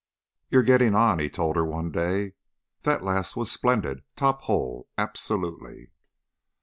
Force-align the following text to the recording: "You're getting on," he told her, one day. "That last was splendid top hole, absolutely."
"You're 0.49 0.63
getting 0.63 0.95
on," 0.95 1.19
he 1.19 1.29
told 1.29 1.55
her, 1.57 1.63
one 1.63 1.91
day. 1.91 2.33
"That 2.81 3.03
last 3.03 3.35
was 3.35 3.51
splendid 3.51 4.01
top 4.15 4.41
hole, 4.45 4.87
absolutely." 4.97 5.91